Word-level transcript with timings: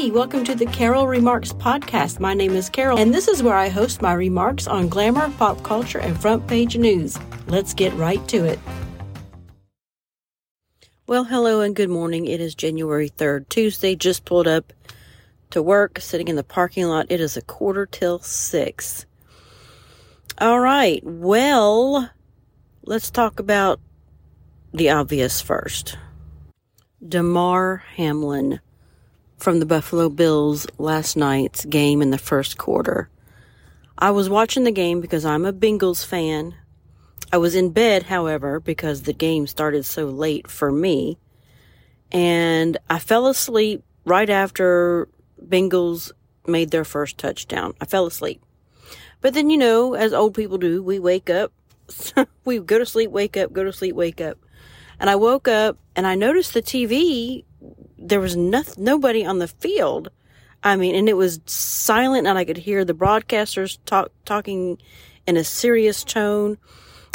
Hey, 0.00 0.10
welcome 0.10 0.44
to 0.44 0.54
the 0.54 0.64
Carol 0.64 1.06
Remarks 1.06 1.52
Podcast. 1.52 2.20
My 2.20 2.32
name 2.32 2.52
is 2.52 2.70
Carol, 2.70 2.96
and 2.98 3.12
this 3.12 3.28
is 3.28 3.42
where 3.42 3.54
I 3.54 3.68
host 3.68 4.00
my 4.00 4.14
remarks 4.14 4.66
on 4.66 4.88
glamour, 4.88 5.30
pop 5.36 5.62
culture, 5.62 5.98
and 5.98 6.18
front 6.18 6.46
page 6.46 6.74
news. 6.74 7.18
Let's 7.48 7.74
get 7.74 7.92
right 7.92 8.26
to 8.28 8.46
it. 8.46 8.58
Well, 11.06 11.24
hello 11.24 11.60
and 11.60 11.76
good 11.76 11.90
morning. 11.90 12.24
It 12.24 12.40
is 12.40 12.54
January 12.54 13.10
3rd, 13.10 13.50
Tuesday. 13.50 13.94
Just 13.94 14.24
pulled 14.24 14.48
up 14.48 14.72
to 15.50 15.62
work, 15.62 15.98
sitting 16.00 16.28
in 16.28 16.36
the 16.36 16.44
parking 16.44 16.86
lot. 16.86 17.04
It 17.10 17.20
is 17.20 17.36
a 17.36 17.42
quarter 17.42 17.84
till 17.84 18.20
six. 18.20 19.04
All 20.38 20.60
right. 20.60 21.02
Well, 21.04 22.08
let's 22.86 23.10
talk 23.10 23.38
about 23.38 23.80
the 24.72 24.88
obvious 24.88 25.42
first. 25.42 25.98
Damar 27.06 27.84
Hamlin 27.96 28.60
from 29.40 29.58
the 29.58 29.66
Buffalo 29.66 30.10
Bills 30.10 30.66
last 30.76 31.16
night's 31.16 31.64
game 31.64 32.02
in 32.02 32.10
the 32.10 32.18
first 32.18 32.58
quarter. 32.58 33.08
I 33.98 34.10
was 34.10 34.28
watching 34.28 34.64
the 34.64 34.70
game 34.70 35.00
because 35.00 35.24
I'm 35.24 35.46
a 35.46 35.52
Bengals 35.52 36.04
fan. 36.04 36.54
I 37.32 37.38
was 37.38 37.54
in 37.54 37.70
bed, 37.70 38.04
however, 38.04 38.60
because 38.60 39.02
the 39.02 39.14
game 39.14 39.46
started 39.46 39.86
so 39.86 40.06
late 40.06 40.48
for 40.48 40.70
me. 40.70 41.18
And 42.12 42.76
I 42.90 42.98
fell 42.98 43.28
asleep 43.28 43.82
right 44.04 44.28
after 44.28 45.08
Bengals 45.42 46.12
made 46.46 46.70
their 46.70 46.84
first 46.84 47.16
touchdown. 47.16 47.72
I 47.80 47.86
fell 47.86 48.06
asleep. 48.06 48.42
But 49.22 49.32
then, 49.32 49.48
you 49.48 49.56
know, 49.56 49.94
as 49.94 50.12
old 50.12 50.34
people 50.34 50.58
do, 50.58 50.82
we 50.82 50.98
wake 50.98 51.30
up. 51.30 51.52
we 52.44 52.58
go 52.58 52.78
to 52.78 52.86
sleep, 52.86 53.10
wake 53.10 53.36
up, 53.38 53.52
go 53.52 53.64
to 53.64 53.72
sleep, 53.72 53.94
wake 53.94 54.20
up. 54.20 54.38
And 54.98 55.08
I 55.08 55.16
woke 55.16 55.48
up 55.48 55.78
and 55.96 56.06
I 56.06 56.14
noticed 56.14 56.52
the 56.52 56.62
TV 56.62 57.44
there 58.00 58.20
was 58.20 58.34
no, 58.34 58.62
nobody 58.76 59.24
on 59.24 59.38
the 59.38 59.48
field. 59.48 60.10
I 60.62 60.76
mean, 60.76 60.94
and 60.94 61.08
it 61.08 61.16
was 61.16 61.40
silent, 61.46 62.26
and 62.26 62.36
I 62.36 62.44
could 62.44 62.58
hear 62.58 62.84
the 62.84 62.94
broadcasters 62.94 63.78
talk, 63.86 64.10
talking 64.24 64.78
in 65.26 65.36
a 65.36 65.44
serious 65.44 66.02
tone. 66.02 66.58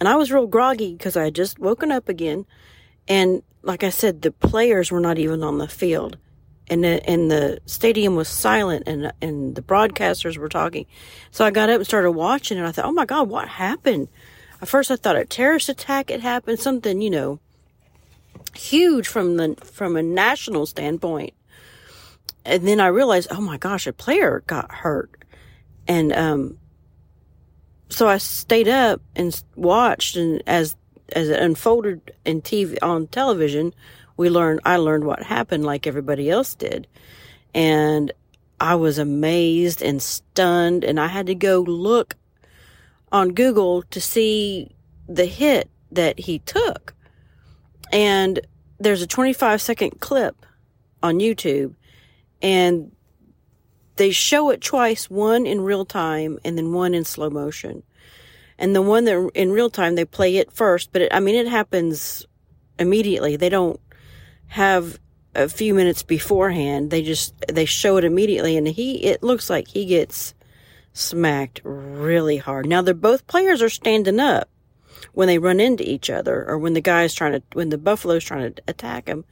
And 0.00 0.08
I 0.08 0.16
was 0.16 0.32
real 0.32 0.46
groggy 0.46 0.94
because 0.94 1.16
I 1.16 1.24
had 1.24 1.34
just 1.34 1.58
woken 1.58 1.90
up 1.90 2.08
again. 2.08 2.46
And 3.08 3.42
like 3.62 3.82
I 3.82 3.90
said, 3.90 4.22
the 4.22 4.30
players 4.30 4.90
were 4.90 5.00
not 5.00 5.18
even 5.18 5.42
on 5.42 5.58
the 5.58 5.68
field. 5.68 6.16
And 6.70 6.84
the, 6.84 7.08
and 7.08 7.30
the 7.30 7.60
stadium 7.66 8.14
was 8.14 8.28
silent 8.28 8.84
and, 8.86 9.10
and 9.22 9.56
the 9.56 9.62
broadcasters 9.62 10.36
were 10.36 10.50
talking. 10.50 10.86
So 11.30 11.44
I 11.44 11.50
got 11.50 11.70
up 11.70 11.76
and 11.76 11.86
started 11.86 12.12
watching 12.12 12.58
and 12.58 12.66
I 12.66 12.72
thought, 12.72 12.84
oh 12.84 12.92
my 12.92 13.06
God, 13.06 13.28
what 13.28 13.48
happened? 13.48 14.08
At 14.60 14.68
first 14.68 14.90
I 14.90 14.96
thought 14.96 15.16
a 15.16 15.24
terrorist 15.24 15.70
attack 15.70 16.10
had 16.10 16.20
happened, 16.20 16.60
something, 16.60 17.00
you 17.00 17.10
know, 17.10 17.40
huge 18.54 19.08
from 19.08 19.36
the 19.36 19.56
from 19.64 19.96
a 19.96 20.02
national 20.02 20.66
standpoint. 20.66 21.34
And 22.44 22.66
then 22.66 22.80
I 22.80 22.86
realized, 22.86 23.28
oh 23.30 23.40
my 23.40 23.58
gosh, 23.58 23.86
a 23.86 23.92
player 23.92 24.42
got 24.46 24.72
hurt, 24.72 25.24
and 25.86 26.12
um, 26.12 26.58
so 27.88 28.08
I 28.08 28.18
stayed 28.18 28.68
up 28.68 29.00
and 29.16 29.42
watched, 29.56 30.16
and 30.16 30.42
as 30.46 30.76
as 31.12 31.28
it 31.28 31.40
unfolded 31.40 32.12
in 32.24 32.42
TV 32.42 32.76
on 32.82 33.06
television, 33.06 33.74
we 34.16 34.28
learned 34.30 34.60
I 34.64 34.76
learned 34.76 35.04
what 35.04 35.22
happened 35.22 35.64
like 35.64 35.86
everybody 35.86 36.30
else 36.30 36.54
did, 36.54 36.86
and 37.54 38.12
I 38.60 38.74
was 38.74 38.98
amazed 38.98 39.82
and 39.82 40.02
stunned, 40.02 40.84
and 40.84 40.98
I 40.98 41.06
had 41.06 41.26
to 41.26 41.34
go 41.34 41.60
look 41.60 42.16
on 43.12 43.32
Google 43.32 43.82
to 43.82 44.00
see 44.00 44.74
the 45.08 45.26
hit 45.26 45.70
that 45.90 46.18
he 46.20 46.40
took. 46.40 46.94
And 47.92 48.40
there's 48.78 49.02
a 49.02 49.06
25 49.06 49.60
second 49.60 50.00
clip 50.00 50.46
on 51.02 51.18
YouTube 51.18 51.74
and 52.42 52.92
they 53.96 54.10
show 54.10 54.50
it 54.50 54.60
twice, 54.60 55.10
one 55.10 55.46
in 55.46 55.60
real 55.60 55.84
time 55.84 56.38
and 56.44 56.56
then 56.56 56.72
one 56.72 56.94
in 56.94 57.04
slow 57.04 57.30
motion. 57.30 57.82
And 58.58 58.74
the 58.74 58.82
one 58.82 59.04
that 59.04 59.30
in 59.34 59.52
real 59.52 59.70
time, 59.70 59.94
they 59.94 60.04
play 60.04 60.36
it 60.36 60.52
first, 60.52 60.92
but 60.92 61.02
it, 61.02 61.14
I 61.14 61.20
mean, 61.20 61.34
it 61.34 61.48
happens 61.48 62.26
immediately. 62.78 63.36
They 63.36 63.48
don't 63.48 63.80
have 64.46 64.98
a 65.34 65.48
few 65.48 65.74
minutes 65.74 66.02
beforehand. 66.02 66.90
They 66.90 67.02
just, 67.02 67.34
they 67.48 67.64
show 67.64 67.96
it 67.96 68.04
immediately 68.04 68.56
and 68.56 68.66
he, 68.66 69.04
it 69.04 69.22
looks 69.22 69.50
like 69.50 69.68
he 69.68 69.84
gets 69.84 70.34
smacked 70.92 71.60
really 71.64 72.36
hard. 72.36 72.66
Now 72.66 72.82
they're 72.82 72.94
both 72.94 73.26
players 73.26 73.62
are 73.62 73.68
standing 73.68 74.18
up 74.18 74.48
when 75.18 75.26
they 75.26 75.38
run 75.40 75.58
into 75.58 75.82
each 75.82 76.08
other 76.10 76.48
or 76.48 76.56
when 76.56 76.74
the 76.74 76.80
guy's 76.80 77.12
trying 77.12 77.32
to, 77.32 77.42
when 77.54 77.70
the 77.70 77.76
buffalo's 77.76 78.22
trying 78.22 78.54
to 78.54 78.62
attack 78.68 79.06
them. 79.06 79.24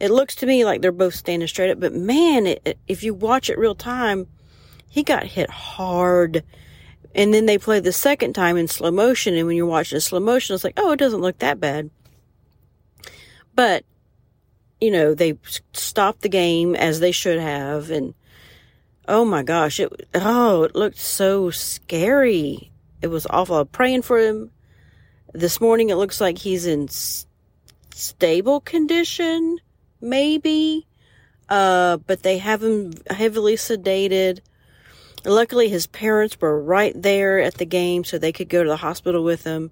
It 0.00 0.10
looks 0.10 0.34
to 0.34 0.46
me 0.46 0.64
like 0.64 0.82
they're 0.82 0.90
both 0.90 1.14
standing 1.14 1.46
straight 1.46 1.70
up, 1.70 1.78
but 1.78 1.94
man, 1.94 2.44
it, 2.48 2.60
it, 2.64 2.78
if 2.88 3.04
you 3.04 3.14
watch 3.14 3.48
it 3.48 3.56
real 3.56 3.76
time, 3.76 4.26
he 4.88 5.04
got 5.04 5.22
hit 5.22 5.48
hard. 5.48 6.42
And 7.14 7.32
then 7.32 7.46
they 7.46 7.56
play 7.56 7.78
the 7.78 7.92
second 7.92 8.32
time 8.32 8.56
in 8.56 8.66
slow 8.66 8.90
motion. 8.90 9.36
And 9.36 9.46
when 9.46 9.56
you're 9.56 9.64
watching 9.64 9.94
in 9.94 10.00
slow 10.00 10.18
motion, 10.18 10.56
it's 10.56 10.64
like, 10.64 10.74
oh, 10.76 10.90
it 10.90 10.98
doesn't 10.98 11.20
look 11.20 11.38
that 11.38 11.60
bad. 11.60 11.90
But, 13.54 13.84
you 14.80 14.90
know, 14.90 15.14
they 15.14 15.38
stopped 15.72 16.22
the 16.22 16.28
game 16.28 16.74
as 16.74 16.98
they 16.98 17.12
should 17.12 17.38
have. 17.38 17.92
And 17.92 18.14
oh 19.06 19.24
my 19.24 19.44
gosh, 19.44 19.78
it, 19.78 19.88
oh, 20.16 20.64
it 20.64 20.74
looked 20.74 20.98
so 20.98 21.50
scary. 21.50 22.72
It 23.00 23.06
was 23.06 23.24
awful. 23.30 23.64
Praying 23.66 24.02
for 24.02 24.18
him 24.18 24.50
this 25.32 25.60
morning 25.60 25.90
it 25.90 25.96
looks 25.96 26.20
like 26.20 26.38
he's 26.38 26.66
in 26.66 26.88
stable 27.94 28.60
condition, 28.60 29.58
maybe. 30.00 30.86
Uh, 31.48 31.98
but 31.98 32.22
they 32.22 32.38
have 32.38 32.62
him 32.62 32.92
heavily 33.10 33.56
sedated. 33.56 34.40
Luckily, 35.24 35.68
his 35.68 35.86
parents 35.86 36.40
were 36.40 36.60
right 36.62 36.94
there 37.00 37.40
at 37.40 37.54
the 37.54 37.66
game, 37.66 38.04
so 38.04 38.18
they 38.18 38.32
could 38.32 38.48
go 38.48 38.62
to 38.62 38.68
the 38.68 38.76
hospital 38.76 39.22
with 39.22 39.44
him. 39.44 39.70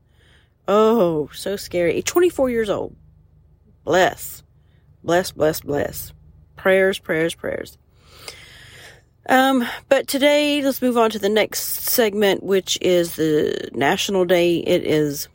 Oh, 0.69 1.29
so 1.33 1.57
scary. 1.57 2.03
24 2.03 2.51
years 2.51 2.71
old. 2.71 2.95
Bless. 3.85 4.43
Bless, 5.03 5.33
bless, 5.33 5.61
bless. 5.63 6.13
Prayers, 6.57 6.99
prayers, 6.99 7.35
prayers. 7.35 7.79
Um, 9.29 9.67
but 9.89 10.07
today, 10.07 10.63
let's 10.63 10.83
move 10.83 10.99
on 10.99 11.11
to 11.11 11.19
the 11.19 11.29
next 11.29 11.61
segment, 11.61 12.43
which 12.43 12.79
is 12.81 13.17
the 13.17 13.71
National 13.73 14.25
Day. 14.25 14.59
It 14.59 14.85
is 14.85 15.29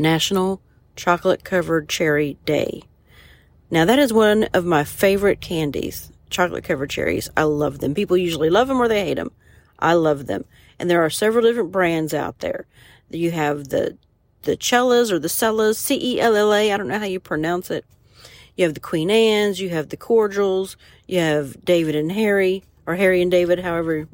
National 0.00 0.60
Chocolate 0.96 1.44
Covered 1.44 1.88
Cherry 1.88 2.36
Day. 2.44 2.82
Now, 3.70 3.84
that 3.84 3.98
is 3.98 4.12
one 4.12 4.44
of 4.52 4.64
my 4.64 4.84
favorite 4.84 5.40
candies, 5.40 6.10
chocolate 6.28 6.64
covered 6.64 6.90
cherries. 6.90 7.30
I 7.36 7.44
love 7.44 7.78
them. 7.78 7.94
People 7.94 8.16
usually 8.16 8.50
love 8.50 8.68
them 8.68 8.80
or 8.80 8.88
they 8.88 9.04
hate 9.04 9.14
them. 9.14 9.30
I 9.78 9.94
love 9.94 10.26
them. 10.26 10.44
And 10.78 10.90
there 10.90 11.04
are 11.04 11.10
several 11.10 11.44
different 11.44 11.72
brands 11.72 12.12
out 12.12 12.40
there. 12.40 12.66
You 13.10 13.30
have 13.30 13.68
the 13.68 13.96
the 14.42 14.56
Cellas 14.56 15.12
or 15.12 15.18
the 15.18 15.28
Cellas, 15.28 15.76
C 15.78 16.14
E 16.14 16.20
L 16.20 16.34
L 16.34 16.54
A. 16.54 16.72
I 16.72 16.76
don't 16.76 16.88
know 16.88 16.98
how 16.98 17.04
you 17.04 17.20
pronounce 17.20 17.70
it. 17.70 17.84
You 18.56 18.64
have 18.64 18.74
the 18.74 18.80
Queen 18.80 19.10
Anne's, 19.10 19.60
you 19.60 19.68
have 19.70 19.88
the 19.88 19.96
Cordials, 19.96 20.76
you 21.06 21.18
have 21.18 21.64
David 21.64 21.94
and 21.94 22.12
Harry, 22.12 22.64
or 22.86 22.96
Harry 22.96 23.22
and 23.22 23.30
David, 23.30 23.60
however, 23.60 24.08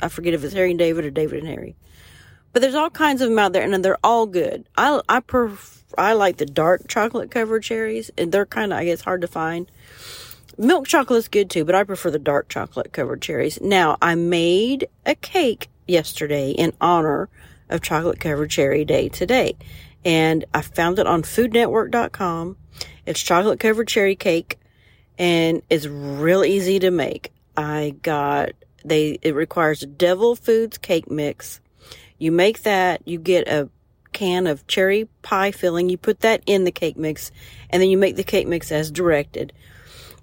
I 0.00 0.08
forget 0.08 0.34
if 0.34 0.44
it's 0.44 0.54
Harry 0.54 0.70
and 0.70 0.78
David 0.78 1.04
or 1.04 1.10
David 1.10 1.40
and 1.40 1.48
Harry. 1.48 1.76
But 2.52 2.62
there's 2.62 2.74
all 2.74 2.90
kinds 2.90 3.20
of 3.22 3.28
them 3.28 3.38
out 3.38 3.52
there, 3.52 3.62
and 3.62 3.84
they're 3.84 3.98
all 4.02 4.26
good. 4.26 4.68
I 4.76 5.00
I 5.08 5.20
pref- 5.20 5.84
I 5.96 6.14
like 6.14 6.38
the 6.38 6.46
dark 6.46 6.88
chocolate 6.88 7.30
covered 7.30 7.62
cherries, 7.62 8.10
and 8.16 8.32
they're 8.32 8.46
kind 8.46 8.72
of 8.72 8.78
I 8.78 8.84
guess 8.84 9.02
hard 9.02 9.20
to 9.20 9.28
find. 9.28 9.70
Milk 10.56 10.88
chocolate's 10.88 11.28
good 11.28 11.50
too, 11.50 11.64
but 11.64 11.74
I 11.74 11.84
prefer 11.84 12.10
the 12.10 12.18
dark 12.18 12.48
chocolate 12.48 12.92
covered 12.92 13.22
cherries. 13.22 13.60
Now 13.60 13.96
I 14.02 14.16
made 14.16 14.88
a 15.06 15.14
cake 15.14 15.68
yesterday 15.86 16.50
in 16.50 16.72
honor 16.80 17.28
of 17.68 17.80
chocolate 17.82 18.18
covered 18.18 18.50
cherry 18.50 18.84
day 18.84 19.08
today, 19.08 19.56
and 20.04 20.44
I 20.52 20.62
found 20.62 20.98
it 20.98 21.06
on 21.06 21.22
FoodNetwork.com. 21.22 22.56
It's 23.06 23.22
chocolate 23.22 23.60
covered 23.60 23.88
cherry 23.88 24.16
cake, 24.16 24.58
and 25.18 25.62
it's 25.70 25.86
real 25.86 26.44
easy 26.44 26.78
to 26.80 26.90
make. 26.90 27.32
I 27.56 27.94
got 28.02 28.50
they 28.84 29.18
it 29.22 29.34
requires 29.34 29.80
Devil 29.80 30.34
Foods 30.34 30.78
cake 30.78 31.10
mix 31.10 31.60
you 32.18 32.32
make 32.32 32.62
that, 32.62 33.06
you 33.06 33.18
get 33.18 33.48
a 33.48 33.68
can 34.12 34.46
of 34.46 34.66
cherry 34.66 35.08
pie 35.22 35.52
filling, 35.52 35.88
you 35.88 35.96
put 35.96 36.20
that 36.20 36.42
in 36.46 36.64
the 36.64 36.70
cake 36.70 36.96
mix, 36.96 37.30
and 37.70 37.80
then 37.80 37.90
you 37.90 37.98
make 37.98 38.16
the 38.16 38.24
cake 38.24 38.46
mix 38.46 38.72
as 38.72 38.90
directed. 38.90 39.52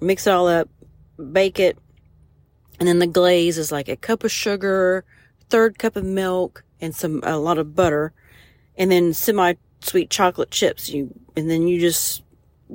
Mix 0.02 0.28
it 0.28 0.32
all 0.32 0.48
up, 0.48 0.70
bake 1.32 1.60
it, 1.60 1.78
and 2.80 2.88
then 2.88 3.00
the 3.00 3.08
glaze 3.08 3.58
is 3.58 3.72
like 3.72 3.88
a 3.88 3.96
cup 3.96 4.24
of 4.24 4.32
sugar, 4.32 5.06
third 5.50 5.78
cup 5.78 5.96
of 5.96 6.04
milk, 6.04 6.64
and 6.82 6.94
some 6.94 7.22
a 7.24 7.38
lot 7.38 7.58
of 7.58 7.76
butter, 7.76 8.12
and 8.78 8.92
then 8.92 9.14
semi 9.14 9.54
sweet 9.80 10.10
chocolate 10.10 10.52
chips. 10.52 10.90
You 10.90 11.14
and 11.36 11.50
then 11.50 11.68
you 11.68 11.80
just 11.80 12.24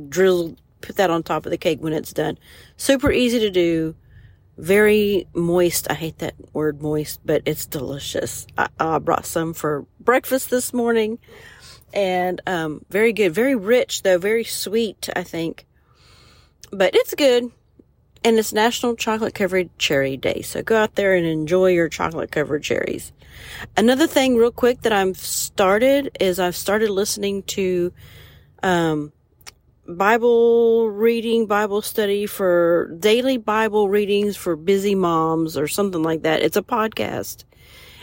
drizzle 0.08 0.56
put 0.80 0.96
that 0.96 1.10
on 1.10 1.22
top 1.22 1.44
of 1.44 1.50
the 1.50 1.58
cake 1.58 1.82
when 1.82 1.92
it's 1.92 2.12
done. 2.12 2.38
Super 2.76 3.12
easy 3.12 3.38
to 3.40 3.50
do 3.50 3.94
very 4.58 5.26
moist. 5.34 5.86
I 5.90 5.94
hate 5.94 6.18
that 6.18 6.34
word 6.52 6.82
moist, 6.82 7.20
but 7.24 7.42
it's 7.46 7.66
delicious. 7.66 8.46
I, 8.58 8.68
I 8.78 8.98
brought 8.98 9.26
some 9.26 9.54
for 9.54 9.86
breakfast 9.98 10.50
this 10.50 10.72
morning 10.74 11.18
and 11.94 12.40
um, 12.46 12.84
very 12.90 13.12
good. 13.12 13.34
Very 13.34 13.56
rich, 13.56 14.02
though, 14.02 14.18
very 14.18 14.44
sweet, 14.44 15.08
I 15.16 15.22
think. 15.22 15.66
But 16.70 16.94
it's 16.94 17.14
good. 17.14 17.50
and 18.22 18.38
it's 18.38 18.52
National 18.52 18.96
Chocolate 18.96 19.34
Covered 19.34 19.76
Cherry 19.78 20.16
Day. 20.16 20.42
So 20.42 20.62
go 20.62 20.76
out 20.76 20.94
there 20.94 21.14
and 21.14 21.26
enjoy 21.26 21.68
your 21.72 21.88
chocolate 21.88 22.30
covered 22.30 22.62
cherries. 22.62 23.12
Another 23.76 24.06
thing, 24.06 24.36
real 24.36 24.50
quick, 24.52 24.82
that 24.82 24.92
I've 24.92 25.16
started 25.16 26.16
is 26.20 26.38
I've 26.38 26.56
started 26.56 26.90
listening 26.90 27.42
to 27.44 27.92
um, 28.62 29.12
Bible 29.96 30.90
reading, 30.90 31.46
Bible 31.46 31.82
study 31.82 32.26
for 32.26 32.94
daily 32.98 33.36
Bible 33.36 33.88
readings 33.88 34.36
for 34.36 34.56
busy 34.56 34.94
moms 34.94 35.56
or 35.56 35.66
something 35.66 36.02
like 36.02 36.22
that. 36.22 36.42
It's 36.42 36.56
a 36.56 36.62
podcast. 36.62 37.44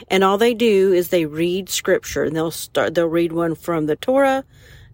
And 0.09 0.23
all 0.23 0.37
they 0.37 0.53
do 0.53 0.93
is 0.93 1.09
they 1.09 1.25
read 1.25 1.69
scripture 1.69 2.23
and 2.23 2.35
they'll 2.35 2.51
start, 2.51 2.93
they'll 2.93 3.07
read 3.07 3.31
one 3.31 3.55
from 3.55 3.85
the 3.85 3.95
Torah. 3.95 4.43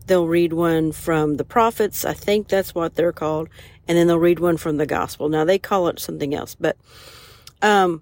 They'll 0.06 0.28
read 0.28 0.54
one 0.54 0.92
from 0.92 1.36
the 1.36 1.46
prophets. 1.46 2.06
I 2.06 2.14
think 2.14 2.48
that's 2.48 2.76
what 2.76 2.96
they're 2.96 3.12
called. 3.12 3.50
And 3.88 3.98
then 3.98 4.08
they'll 4.08 4.20
read 4.20 4.40
one 4.40 4.58
from 4.58 4.78
the 4.78 4.86
gospel. 4.86 5.30
Now 5.30 5.46
they 5.46 5.60
call 5.60 5.88
it 5.88 6.00
something 6.00 6.34
else, 6.34 6.56
but, 6.56 6.78
um, 7.62 8.02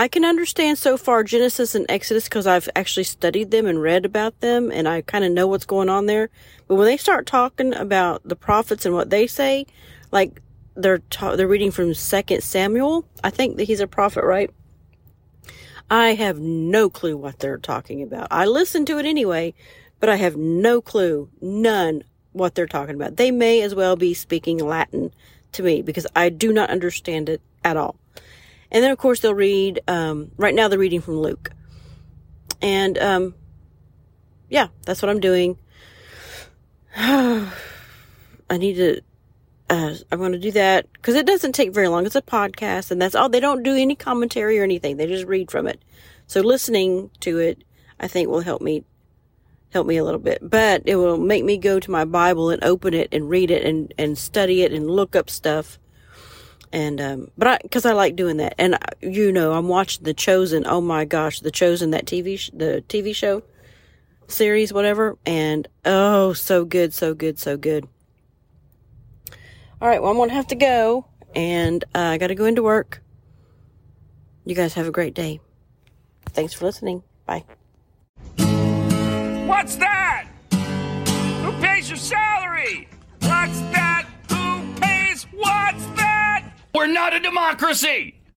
I 0.00 0.08
can 0.08 0.24
understand 0.24 0.78
so 0.78 0.96
far 0.96 1.22
Genesis 1.22 1.74
and 1.74 1.84
Exodus 1.90 2.24
because 2.24 2.46
I've 2.46 2.70
actually 2.74 3.04
studied 3.04 3.50
them 3.50 3.66
and 3.66 3.82
read 3.82 4.06
about 4.06 4.40
them 4.40 4.72
and 4.72 4.88
I 4.88 5.02
kind 5.02 5.26
of 5.26 5.32
know 5.32 5.46
what's 5.46 5.66
going 5.66 5.90
on 5.90 6.06
there. 6.06 6.30
But 6.66 6.76
when 6.76 6.86
they 6.86 6.96
start 6.96 7.26
talking 7.26 7.74
about 7.74 8.22
the 8.24 8.34
prophets 8.34 8.86
and 8.86 8.94
what 8.94 9.10
they 9.10 9.26
say, 9.26 9.66
like 10.10 10.40
they're 10.74 11.00
ta- 11.10 11.36
they're 11.36 11.46
reading 11.46 11.70
from 11.70 11.92
Second 11.92 12.42
Samuel, 12.42 13.04
I 13.22 13.28
think 13.28 13.58
that 13.58 13.64
he's 13.64 13.80
a 13.80 13.86
prophet, 13.86 14.24
right? 14.24 14.48
I 15.90 16.14
have 16.14 16.38
no 16.38 16.88
clue 16.88 17.18
what 17.18 17.38
they're 17.38 17.58
talking 17.58 18.02
about. 18.02 18.28
I 18.30 18.46
listen 18.46 18.86
to 18.86 18.98
it 18.98 19.04
anyway, 19.04 19.52
but 19.98 20.08
I 20.08 20.16
have 20.16 20.34
no 20.34 20.80
clue, 20.80 21.28
none, 21.42 22.04
what 22.32 22.54
they're 22.54 22.66
talking 22.66 22.94
about. 22.94 23.18
They 23.18 23.30
may 23.30 23.60
as 23.60 23.74
well 23.74 23.96
be 23.96 24.14
speaking 24.14 24.60
Latin 24.60 25.12
to 25.52 25.62
me 25.62 25.82
because 25.82 26.06
I 26.16 26.30
do 26.30 26.54
not 26.54 26.70
understand 26.70 27.28
it 27.28 27.42
at 27.62 27.76
all. 27.76 27.99
And 28.72 28.84
then, 28.84 28.90
of 28.90 28.98
course, 28.98 29.20
they'll 29.20 29.34
read, 29.34 29.80
um, 29.88 30.30
right 30.36 30.54
now 30.54 30.68
they're 30.68 30.78
reading 30.78 31.00
from 31.00 31.20
Luke. 31.20 31.50
And, 32.62 32.96
um, 32.98 33.34
yeah, 34.48 34.68
that's 34.84 35.02
what 35.02 35.10
I'm 35.10 35.20
doing. 35.20 35.58
I 36.96 37.48
need 38.50 38.74
to, 38.74 39.00
uh, 39.70 39.94
I'm 40.10 40.18
going 40.18 40.32
to 40.32 40.38
do 40.38 40.50
that 40.52 40.92
because 40.92 41.14
it 41.14 41.26
doesn't 41.26 41.52
take 41.52 41.72
very 41.72 41.88
long. 41.88 42.04
It's 42.04 42.16
a 42.16 42.22
podcast 42.22 42.90
and 42.90 43.00
that's 43.00 43.14
all. 43.14 43.28
They 43.28 43.40
don't 43.40 43.62
do 43.62 43.74
any 43.74 43.94
commentary 43.94 44.58
or 44.58 44.64
anything. 44.64 44.96
They 44.96 45.06
just 45.06 45.26
read 45.26 45.50
from 45.50 45.66
it. 45.66 45.80
So 46.26 46.40
listening 46.40 47.10
to 47.20 47.38
it, 47.38 47.62
I 47.98 48.08
think 48.08 48.28
will 48.28 48.40
help 48.40 48.62
me, 48.62 48.84
help 49.72 49.86
me 49.86 49.96
a 49.96 50.04
little 50.04 50.20
bit, 50.20 50.38
but 50.42 50.82
it 50.86 50.96
will 50.96 51.16
make 51.16 51.44
me 51.44 51.56
go 51.56 51.80
to 51.80 51.90
my 51.90 52.04
Bible 52.04 52.50
and 52.50 52.62
open 52.64 52.94
it 52.94 53.08
and 53.12 53.30
read 53.30 53.50
it 53.50 53.64
and, 53.64 53.92
and 53.98 54.18
study 54.18 54.62
it 54.62 54.72
and 54.72 54.90
look 54.90 55.14
up 55.14 55.30
stuff 55.30 55.78
and 56.72 57.00
um 57.00 57.30
but 57.36 57.48
i 57.48 57.58
because 57.62 57.84
i 57.84 57.92
like 57.92 58.16
doing 58.16 58.36
that. 58.38 58.54
And 58.58 58.78
you 59.00 59.32
know 59.32 59.52
i'm 59.52 59.68
watching 59.68 60.04
the 60.04 60.14
chosen 60.14 60.64
oh 60.66 60.80
my 60.80 61.04
gosh 61.04 61.40
the 61.40 61.50
chosen 61.50 61.90
that 61.90 62.06
tv 62.06 62.38
sh- 62.38 62.50
the 62.52 62.84
tv 62.88 63.14
show 63.14 63.42
series 64.28 64.72
whatever. 64.72 65.16
And 65.26 65.66
oh 65.84 66.32
so 66.32 66.64
good 66.64 66.94
so 66.94 67.14
good 67.14 67.38
so 67.38 67.56
good. 67.56 67.86
All 69.80 69.88
right 69.88 70.00
well 70.00 70.10
i'm 70.10 70.16
gonna 70.16 70.32
have 70.32 70.46
to 70.48 70.54
go 70.54 71.06
and 71.34 71.82
uh, 71.94 71.98
i 71.98 72.18
gotta 72.18 72.34
go 72.34 72.44
into 72.44 72.62
work. 72.62 73.02
You 74.44 74.54
guys 74.54 74.74
have 74.74 74.86
a 74.86 74.92
great 74.92 75.14
day. 75.14 75.40
Thanks 76.30 76.52
for 76.54 76.64
listening. 76.64 77.02
Bye. 77.26 77.44
What's 79.46 79.76
that? 79.76 80.26
Who 80.52 81.52
pays 81.60 81.88
your 81.90 81.98
salary? 81.98 82.88
What's 83.20 83.60
that? 83.72 84.06
Who 84.30 84.80
pays? 84.80 85.24
What's 85.32 85.84
that 85.86 85.99
we're 86.74 86.86
not 86.86 87.14
a 87.14 87.20
democracy! 87.20 88.19